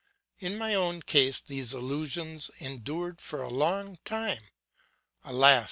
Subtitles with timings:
[0.39, 4.41] In my own case these illusions endured for a long time.
[5.23, 5.59] Alas!